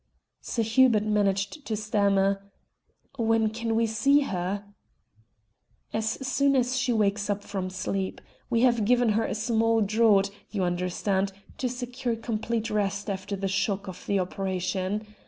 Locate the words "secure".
11.69-12.15